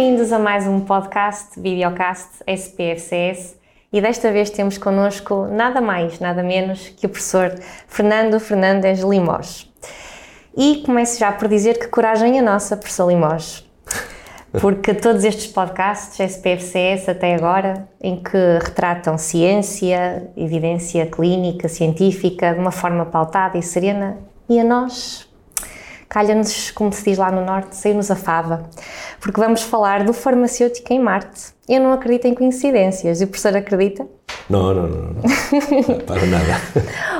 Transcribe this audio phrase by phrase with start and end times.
[0.00, 3.58] Bem-vindos a mais um podcast, videocast SPFCS
[3.92, 7.54] e desta vez temos connosco nada mais, nada menos que o professor
[7.86, 9.70] Fernando Fernandes Limós.
[10.56, 13.70] E começo já por dizer que coragem é nossa, professor Limós,
[14.58, 22.58] porque todos estes podcasts SPFCS até agora, em que retratam ciência, evidência clínica, científica, de
[22.58, 24.16] uma forma pautada e serena,
[24.48, 25.29] e a nós
[26.10, 28.68] calha-nos, como se diz lá no Norte, sair-nos a fava,
[29.20, 31.54] porque vamos falar do farmacêutico em Marte.
[31.68, 34.06] Eu não acredito em coincidências, e o professor acredita?
[34.48, 36.00] Não, não, não, não.
[36.04, 36.60] para nada.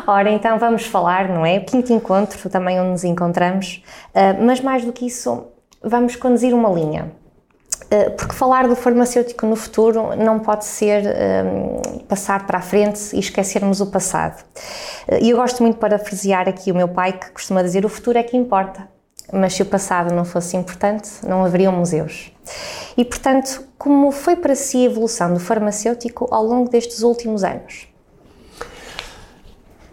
[0.09, 1.59] Ora, então vamos falar, não é?
[1.59, 5.45] O quinto encontro, também onde nos encontramos, uh, mas mais do que isso,
[5.81, 7.13] vamos conduzir uma linha.
[7.87, 13.17] Uh, porque falar do farmacêutico no futuro não pode ser uh, passar para a frente
[13.17, 14.45] e esquecermos o passado.
[15.21, 18.19] E eu gosto muito de parafrasear aqui o meu pai, que costuma dizer: o futuro
[18.19, 18.89] é que importa.
[19.33, 22.33] Mas se o passado não fosse importante, não haveriam museus.
[22.97, 27.87] E, portanto, como foi para si a evolução do farmacêutico ao longo destes últimos anos?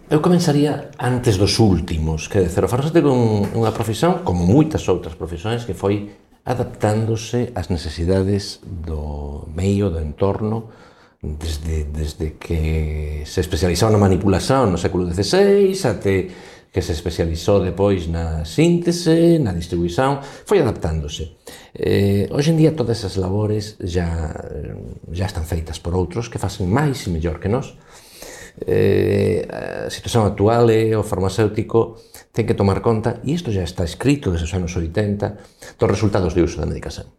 [0.09, 5.13] Eu comenzaría antes dos últimos, que dizer, o farmacéutico é unha profesión, como moitas outras
[5.13, 6.09] profesións, que foi
[6.47, 10.71] adaptándose ás necesidades do meio, do entorno,
[11.19, 16.31] desde, desde que se especializou na manipulación no século XVI até
[16.71, 21.35] que se especializou depois na síntese, na distribuición, foi adaptándose.
[21.73, 24.31] Eh, hoxe en día todas esas labores já,
[25.11, 27.75] já eh, están feitas por outros que facen máis e mellor que nós.
[28.61, 31.97] Eh, a situación actual é o farmacéutico
[32.31, 36.33] ten que tomar conta, e isto já está escrito desde os anos 80, dos resultados
[36.33, 37.11] de uso da medicación.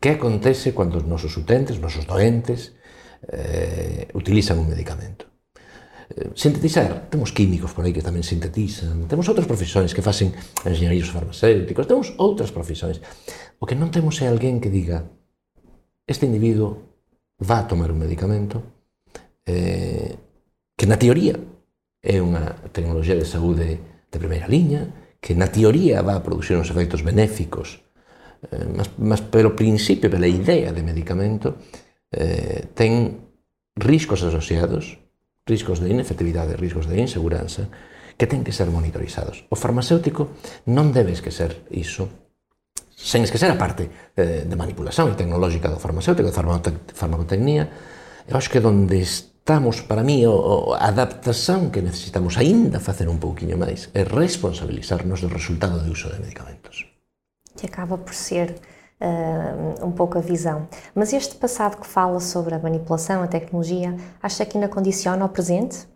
[0.00, 2.76] Que acontece cando os nosos utentes, os nosos doentes,
[3.28, 5.30] eh, utilizan un medicamento?
[6.10, 10.34] Eh, sintetizar, temos químicos por aí que tamén sintetizan, temos outras profesións que facen
[10.66, 12.98] enxeñeríos farmacéuticos, temos outras profesións.
[13.62, 15.06] O que non temos é alguén que diga
[16.10, 16.98] este individuo
[17.38, 18.62] va a tomar un medicamento
[19.46, 20.18] eh,
[20.74, 21.38] que na teoría
[22.02, 23.78] é unha tecnoloxía de saúde
[24.10, 27.84] de primeira liña, que na teoría va a producir uns efectos benéficos,
[28.50, 31.60] eh, mas, mas pelo principio, pela idea de medicamento,
[32.10, 33.20] eh, ten
[33.76, 34.98] riscos asociados,
[35.46, 37.68] riscos de inefectividade, riscos de inseguranza,
[38.16, 39.46] que ten que ser monitorizados.
[39.48, 40.36] O farmacéutico
[40.68, 42.08] non debe esquecer iso,
[42.92, 47.64] sen esquecer a parte eh, de manipulación e tecnolóxica do farmacéutico, da farmacotecnia,
[48.28, 53.10] eu acho que donde está estamos, para mí, o, a adaptación que necesitamos aínda facer
[53.10, 56.86] un pouquiño máis é responsabilizarnos do resultado de uso de medicamentos.
[57.58, 58.54] Que acaba por ser
[59.02, 60.70] uh, um pouco a visão.
[60.94, 63.90] Mas este passado que fala sobre a manipulação, a tecnologia,
[64.22, 65.89] acha que ainda condiciona o presente?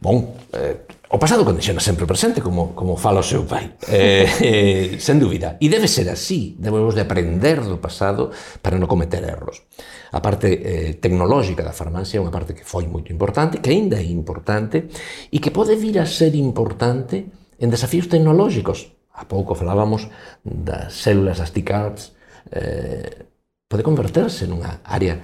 [0.00, 4.28] Bon, eh, o pasado condiciona sempre o presente, como, como fala o seu pai, eh,
[4.38, 5.58] eh, sen dúbida.
[5.58, 8.30] E debe ser así, debemos de aprender do pasado
[8.62, 9.66] para non cometer erros.
[10.14, 13.98] A parte eh, tecnológica da farmacia é unha parte que foi moito importante, que aínda
[13.98, 14.86] é importante,
[15.34, 17.26] e que pode vir a ser importante
[17.58, 18.94] en desafíos tecnológicos.
[19.18, 20.06] A pouco falábamos
[20.46, 22.14] das células, das T-cards,
[22.54, 23.26] eh,
[23.66, 25.18] pode converterse nunha área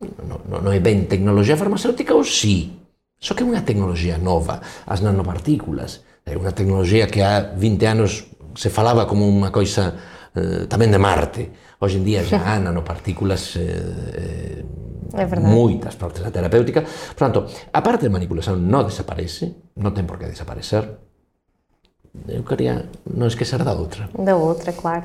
[0.00, 2.79] non no, no é ben tecnoloxía farmacéutica ou sí,
[3.20, 8.32] só que é unha tecnoloxía nova, as nanopartículas, é unha tecnoloxía que há 20 anos
[8.56, 9.92] se falaba como unha coisa
[10.32, 16.32] eh, tamén de Marte, hoxe en día xa há nanopartículas eh, eh, moitas partes da
[16.32, 20.88] terapéutica, por tanto, a parte de manipulación non desaparece, non ten por que desaparecer,
[22.26, 24.08] eu queria não esquecer da outra.
[24.16, 25.04] Da outra, claro.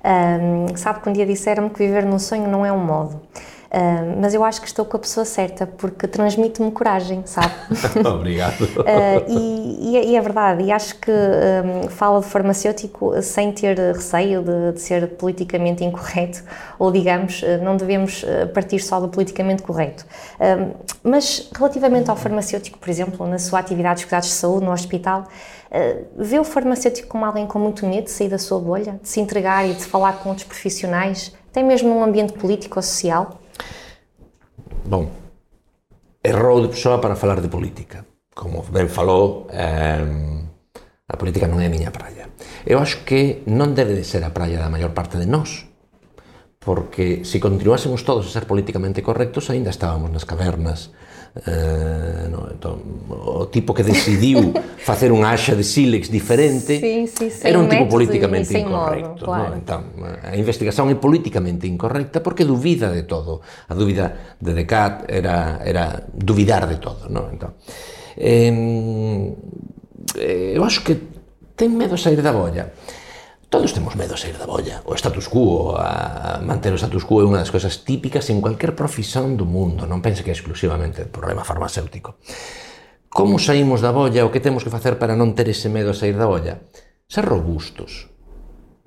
[0.00, 3.20] Um, sabe que um dia disseram-me que viver num sonho não é um modo.
[3.66, 7.52] Uh, mas eu acho que estou com a pessoa certa porque transmite-me coragem, sabe?
[8.06, 8.62] Obrigado.
[8.62, 13.50] uh, e, e, é, e, é verdade, e acho que um, fala de farmacêutico sem
[13.52, 16.44] ter receio de, de, ser politicamente incorreto,
[16.78, 18.24] ou digamos, não devemos
[18.54, 20.06] partir só do politicamente correto.
[20.34, 24.72] Uh, mas relativamente ao farmacêutico, por exemplo, na sua atividade de cuidados de saúde no
[24.72, 25.24] hospital,
[26.16, 29.20] vê o farmacêutico como alguém com muito medo de sair da sua bolha, de se
[29.20, 33.38] entregar e de falar com outros profissionais, até mesmo num ambiente político ou social?
[34.86, 35.10] bom,
[36.22, 38.06] errou de pessoa para falar de política.
[38.34, 40.02] Como ben falou, eh,
[41.06, 42.30] a política non é a miña praia.
[42.66, 45.66] Eu acho que non debe de ser a praia da maior parte de nós,
[46.58, 50.90] porque se continuásemos todos a ser políticamente correctos, aínda estábamos nas cavernas
[51.36, 52.80] Uh, no, entón,
[53.10, 54.56] o tipo que decidiu
[54.88, 59.20] facer unha axa de sílex diferente sí, sí, sí, era un tipo políticamente incorrecto.
[59.20, 59.52] Modo, claro.
[59.52, 59.60] non?
[59.60, 63.44] Entón, eh, a investigación é políticamente incorrecta porque duvida de todo.
[63.68, 67.04] A dúbida de Descartes era, era duvidar de todo.
[67.12, 67.28] Non?
[67.28, 67.52] Entón,
[68.16, 69.36] eh,
[70.56, 70.96] eu acho que
[71.52, 72.72] ten medo sair da bolla.
[73.56, 74.84] Todos temos medo a sair da bolla.
[74.84, 78.76] O status quo, a manter o status quo é unha das cousas típicas en cualquier
[78.76, 79.88] profesión do mundo.
[79.88, 82.20] Non pense que é exclusivamente problema farmacéutico.
[83.08, 84.28] Como saímos da bolla?
[84.28, 86.68] O que temos que facer para non ter ese medo a sair da bolla?
[87.08, 88.12] Ser robustos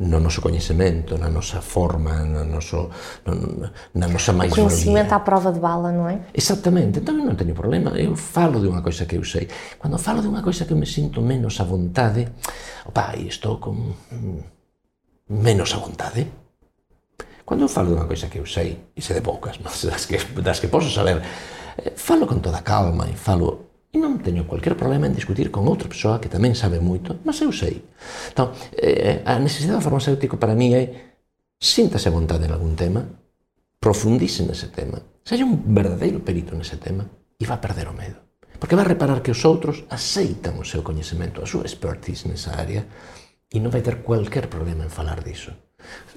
[0.05, 2.93] no noso coñecemento, na nosa forma, na, noso,
[3.25, 6.29] na nosa máis O coñecemento à prova de bala, non é?
[6.29, 9.49] Exactamente, entón non teño problema, eu falo de unha coisa que eu sei.
[9.81, 12.37] Cando falo de unha coisa que me sinto menos a vontade,
[12.85, 14.58] opa, estou con mm,
[15.29, 16.27] menos a vontade?
[17.45, 20.17] Cando eu falo dunha cousa que eu sei, e se de poucas, mas das que,
[20.41, 21.21] das que posso saber,
[21.77, 25.65] eh, falo con toda calma e falo e non teño cualquier problema en discutir con
[25.65, 27.81] outra persoa que tamén sabe moito, mas eu sei.
[28.29, 31.17] Então, eh, a necesidade do farmacéutico para mí é
[31.57, 33.01] síntase a vontade en algún tema,
[33.81, 38.29] profundice nese tema, seja un verdadeiro perito nese tema e va a perder o medo.
[38.61, 42.85] Porque vai reparar que os outros aceitan o seu coñecemento, a súa expertise nesa área,
[43.51, 45.51] e non vai ter cualquier problema en falar diso.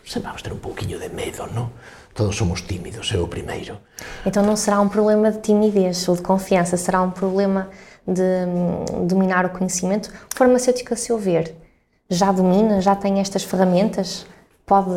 [0.04, 1.72] Sempre vamos ter un pouquiño de medo, non?
[2.14, 3.78] todos somos tímidos, eu o primeiro.
[4.26, 7.70] Então não será um problema de timidez ou de confiança, será um problema
[8.06, 10.10] de hum, dominar o conhecimento.
[10.32, 11.54] O farmacêutico, a seu ver,
[12.08, 14.26] já domina, já tem estas ferramentas?
[14.64, 14.90] Pode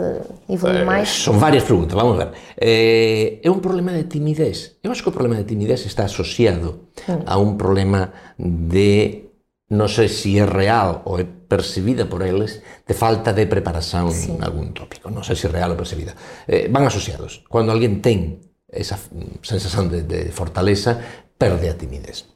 [0.48, 1.10] evoluir eh, mais?
[1.10, 2.32] São várias perguntas, vamos ver.
[2.60, 4.76] É, é um problema de timidez.
[4.84, 7.20] Eu acho que o problema de timidez está associado hum.
[7.26, 9.25] a um problema de
[9.74, 14.30] non sei se é real ou é percibida por eles de falta de preparación sí.
[14.30, 16.14] en algún tópico, non sei se é real ou percibida.
[16.46, 17.42] Eh, van asociados.
[17.50, 19.00] Cando alguén ten esa
[19.42, 21.02] sensación de, de fortaleza,
[21.38, 22.30] perde a timidez.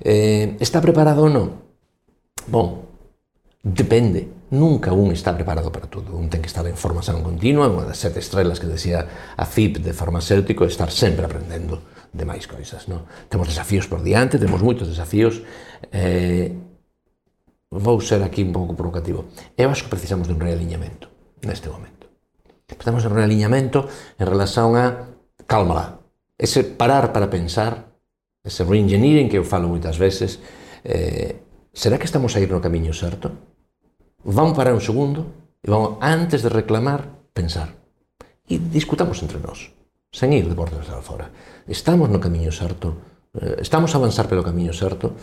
[0.00, 1.46] Eh, está preparado ou non?
[2.48, 2.88] Bom,
[3.60, 4.48] depende.
[4.52, 6.16] Nunca un está preparado para todo.
[6.16, 9.80] Un ten que estar en formación continua, unha das sete estrelas que decía a FIP
[9.84, 11.80] de farmacéutico, estar sempre aprendendo
[12.12, 12.84] de máis coisas.
[12.88, 13.08] No?
[13.32, 15.40] Temos desafíos por diante, temos moitos desafíos,
[15.88, 16.52] eh,
[17.72, 21.08] vou ser aquí un pouco provocativo, eu acho que precisamos de un realiñamento
[21.40, 22.12] neste momento.
[22.68, 23.88] Precisamos de un realiñamento
[24.20, 25.08] en relación a
[25.48, 26.04] cálmala,
[26.36, 27.96] ese parar para pensar,
[28.44, 30.44] ese reengineering que eu falo moitas veces,
[30.84, 31.40] eh,
[31.72, 33.32] será que estamos a ir no camiño certo?
[34.24, 37.72] Vamos parar un segundo e vamos, antes de reclamar, pensar.
[38.44, 39.72] E discutamos entre nós,
[40.12, 41.32] sen ir de bordas alfora.
[41.64, 43.11] Estamos no camiño certo?
[43.60, 45.16] Estamos a avanzar pelo camiño certo.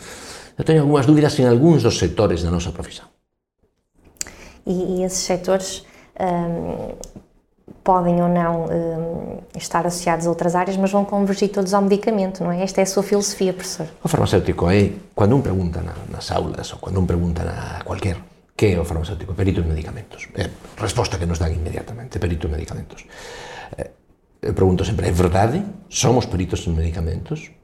[0.58, 3.08] Eu teño algunhas dúbidas en algúns dos sectores da nosa profesión.
[4.66, 5.86] E, e esses setores
[6.20, 6.98] um,
[7.84, 12.44] podem ou não um, estar associados a outras áreas, mas vão convergir todos ao medicamento,
[12.44, 12.62] não é?
[12.62, 13.88] Esta é a sua filosofia, professor.
[14.04, 18.18] O farmacéutico é, quando un pregunta na, nas aulas ou quando un pregunta na cualquier
[18.58, 19.34] que é o farmacéutico?
[19.34, 20.28] Perito en medicamentos.
[20.36, 23.08] É resposta que nos dan inmediatamente, perito en medicamentos.
[23.78, 25.64] Eh, eu pregunto sempre, é verdade?
[25.88, 27.56] Somos peritos en medicamentos?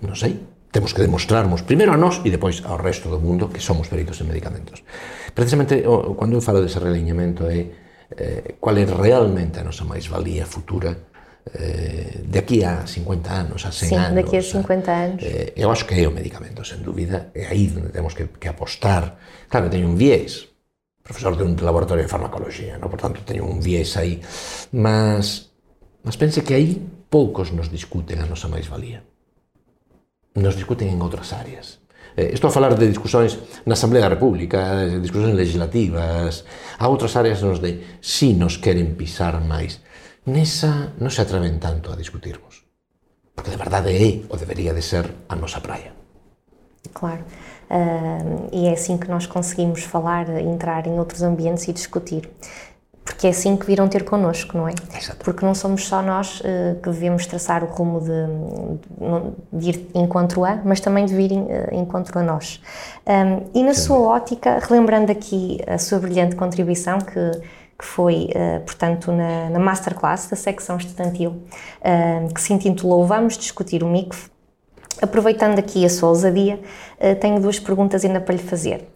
[0.00, 0.40] non sei,
[0.72, 4.16] temos que demostrarmos primeiro a nós e depois ao resto do mundo que somos peritos
[4.24, 4.80] en medicamentos.
[5.36, 7.68] Precisamente, o, cando eu falo dese realiñamento, é
[8.16, 11.12] eh, qual é realmente a nosa máis valía futura
[11.52, 14.14] eh, de aquí a 50 anos, a 100 sí, anos.
[14.16, 15.20] de aquí a 50 anos.
[15.20, 18.48] Eh, eu acho que é o medicamento, sen dúbida, é aí onde temos que, que
[18.48, 19.20] apostar.
[19.52, 20.48] Claro, teño un viés,
[21.04, 22.88] profesor de un laboratorio de farmacología, no?
[22.88, 24.24] por tanto, teño un viés aí,
[24.72, 25.52] mas,
[26.00, 26.80] mas pense que aí
[27.12, 29.04] poucos nos discuten a nosa máis valía.
[30.34, 31.82] Nos discuten en outras áreas.
[32.16, 36.44] Eh, estou a falar de discusións na Asamblea da República, discusións legislativas,
[36.78, 39.80] a outras áreas nos de si nos queren pisar máis.
[40.28, 42.64] Nesa non se atreven tanto a discutirmos.
[43.34, 45.96] Porque de verdade é, ou debería de ser, a nosa praia.
[46.92, 47.24] Claro.
[47.72, 52.28] Uh, e é assim que nós conseguimos falar, entrar em outros ambientes e discutir
[53.22, 54.72] porque é assim que virão ter connosco, não é?
[54.98, 55.18] Exato.
[55.24, 58.10] Porque não somos só nós uh, que devemos traçar o rumo de,
[59.52, 62.60] de, ir encontro a, mas também de vir uh, encontro a nós.
[63.06, 63.82] Um, e na Sim.
[63.82, 67.30] sua ótica, relembrando aqui a sua brilhante contribuição, que,
[67.78, 71.44] que foi, uh, portanto, na, na Masterclass da secção estudantil,
[72.34, 74.30] que se intitulou Vamos Discutir o MICF,
[75.00, 76.58] aproveitando aqui a sua ousadia,
[77.20, 78.88] tenho duas perguntas ainda para lhe fazer.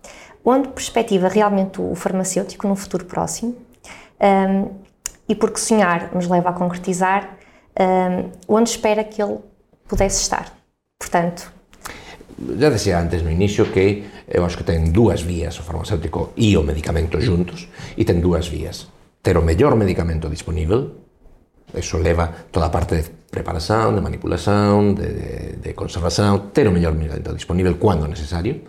[0.45, 3.66] Onde perspectiva realmente o farmacêutico no futuro próximo?
[4.21, 4.87] Um,
[5.29, 7.37] e porque sonhar nos leva a concretizar
[7.79, 9.39] um, onde espera que ele
[9.89, 10.53] pudesse estar.
[10.99, 11.53] Portanto.
[12.59, 16.57] Já dizia antes no inicio que eu acho que ten dúas vías o farmacéutico e
[16.57, 18.89] o medicamento juntos e ten dúas vías.
[19.23, 21.01] Ter o mellor medicamento disponível,
[21.75, 25.73] eso leva toda a parte de preparación, de manipulación, de, de, de
[26.53, 28.63] ter o mellor medicamento disponível cando necesario.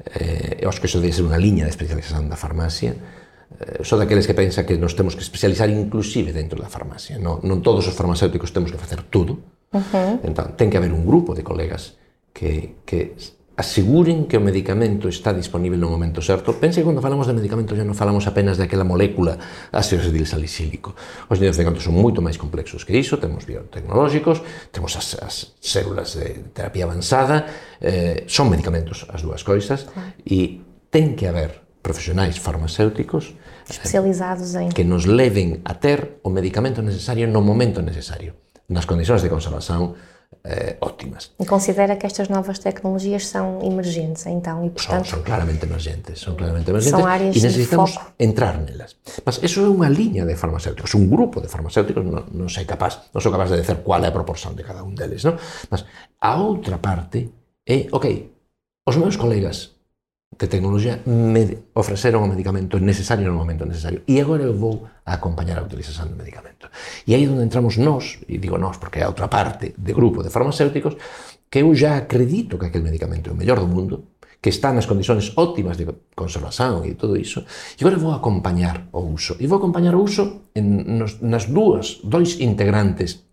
[0.00, 3.19] Eh, eu acho que eso debe ser unha liña de especialización da farmacia eh,
[3.58, 7.18] Eh, son daqueles que pensa que nos temos que especializar inclusive dentro da farmacia.
[7.18, 9.42] Non, non todos os farmacéuticos temos que facer tudo.
[9.74, 10.22] Uh -huh.
[10.22, 11.98] Entón, ten que haber un grupo de colegas
[12.32, 13.18] que, que
[13.60, 16.56] aseguren que o medicamento está disponible no momento certo.
[16.56, 19.36] Pense que cando falamos de medicamento já non falamos apenas daquela molécula
[19.70, 20.96] acetoacetil salicílico.
[21.28, 24.40] Os niños de canto son moito máis complexos que iso, temos biotecnolóxicos,
[24.72, 27.44] temos as, as células de terapia avanzada,
[27.84, 29.92] eh, son medicamentos as dúas coisas,
[30.24, 33.34] e ten que haber profesionais farmacéuticos
[33.68, 38.36] especializados em que nos leven a ter o medicamento necesario no momento necesario,
[38.68, 39.96] nas condicións de conservación
[40.44, 41.32] eh, óptimas.
[41.38, 45.06] E considera que estas novas tecnologias são emergentes, então, e portanto...
[45.06, 48.14] Son, son claramente emergentes, son claramente emergentes son áreas e necesitamos de foco.
[48.16, 48.96] entrar nelas.
[49.26, 53.10] Mas eso é unha liña de farmacéuticos, un grupo de farmacéuticos, non, non sei capaz,
[53.10, 55.36] non sou capaz de dizer cuál é a proporción de cada un deles, non?
[55.68, 55.84] Mas
[56.22, 57.26] a outra parte
[57.66, 58.06] é, ok,
[58.86, 59.79] os meus colegas
[60.30, 61.42] de tecnoloxía me
[61.74, 66.14] ofreceron o medicamento necesario no momento necesario e agora eu vou a acompañar a utilización
[66.14, 66.70] do medicamento.
[67.02, 69.92] E aí é onde entramos nós, e digo nós porque é a outra parte de
[69.92, 70.94] grupo de farmacéuticos,
[71.50, 74.86] que eu já acredito que aquel medicamento é o mellor do mundo, que está nas
[74.86, 75.84] condiciones óptimas de
[76.14, 77.44] conservación e todo iso,
[77.76, 79.34] e agora vou acompañar o uso.
[79.42, 83.26] E vou acompañar o uso en, nos, nas dúas, dois integrantes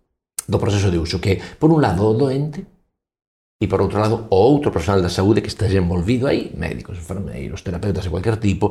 [0.50, 2.66] do proceso de uso, que por un lado o doente,
[3.58, 7.66] E por outro lado, o outro personal da saúde que está envolvido aí, médicos, enfermeiros,
[7.66, 8.70] terapeutas de cualquier tipo,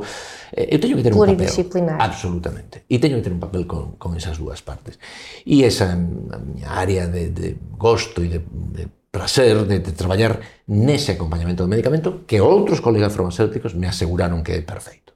[0.55, 1.51] eh, eu teño que ter un papel.
[1.99, 2.87] Absolutamente.
[2.87, 4.95] E teño que ter un papel con, con esas dúas partes.
[5.43, 9.91] E esa mm, a miña área de, de gosto e de, de placer de, de
[9.91, 10.39] traballar
[10.71, 15.11] nese acompañamento do medicamento que outros colegas farmacéuticos me aseguraron que é perfeito.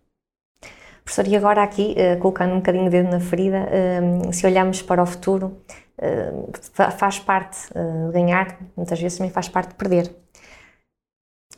[1.08, 4.84] Professor, e agora aqui, eh, colocando um bocadinho o dedo na ferida, eh, se olharmos
[4.84, 5.64] para o futuro,
[6.98, 10.12] faz parte de ganhar, muitas vezes também faz parte de perder.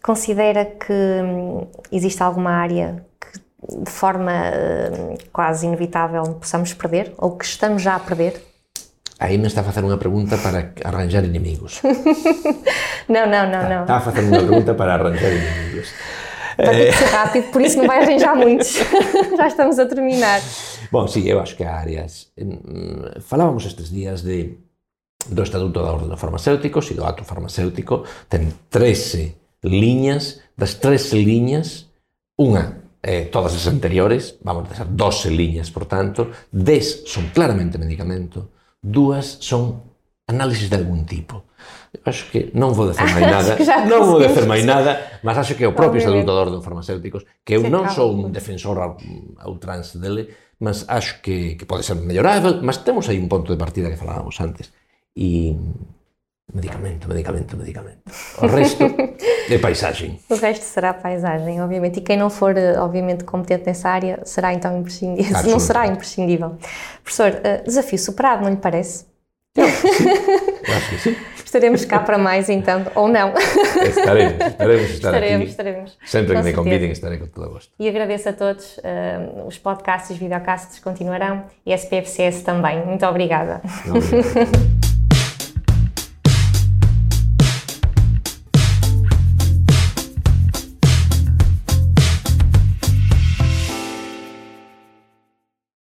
[0.02, 3.40] Considera que hum, existe alguma área que
[3.84, 8.42] de forma hum, quase inevitável possamos perder ou que estamos já a perder?
[9.20, 11.80] Aí me está a fazer unha pregunta para arranjar inimigos.
[13.08, 13.82] não, não, não, não.
[13.88, 15.94] Está a fazer unha pregunta para arranjar inimigos.
[16.58, 18.76] Vai ter que ser rápido, por isso não vai arranjar muitos.
[19.38, 20.42] Já estamos a terminar.
[20.92, 22.32] Bom, sim, eu acho que há áreas.
[23.22, 24.58] Falávamos estes dias de,
[25.28, 28.04] do Estatuto da Ordem dos Farmacêuticos e do Ato Farmacêutico.
[28.30, 31.88] Tem 13 liñas, das 13 liñas,
[32.38, 38.50] unha eh, todas as anteriores, vamos dizer, 12 liñas, por tanto, 10 son claramente medicamento,
[38.82, 39.93] dúas son
[40.34, 41.46] análisis de algún tipo.
[42.04, 43.52] Acho que non vou dizer máis nada,
[43.86, 47.56] non vou máis nada, mas acho que o propio Estatuto da Orden dos Farmacéuticos, que
[47.56, 51.96] eu non sou un defensor a, a ultrans dele, mas acho que, que pode ser
[52.02, 54.74] mellorável, mas temos aí un ponto de partida que falábamos antes.
[55.14, 55.54] E
[56.54, 58.02] medicamento, medicamento, medicamento.
[58.42, 58.84] O resto
[59.50, 60.20] é paisagem.
[60.30, 62.00] O resto será paisagem, obviamente.
[62.00, 65.44] E quem não for, obviamente, competente nessa área será então imprescindível.
[65.50, 66.58] Não será imprescindível.
[67.04, 69.06] Professor, eh, desafio superado, não lhe parece?
[69.56, 70.10] Eu acho que sim.
[70.68, 71.16] Eu acho que sim.
[71.46, 73.32] Estaremos cá para mais então, ou não.
[73.36, 75.50] Estaremos, estaremos estar estaremos, aqui.
[75.52, 77.72] Estaremos, Sempre que me convidem, estarei com todo o gosto.
[77.80, 78.78] E agradeço a todos.
[78.80, 82.84] Uh, os podcasts e os videocasts continuarão e a SPFCS também.
[82.84, 83.62] Muito obrigada.
[83.88, 84.74] Obrigado.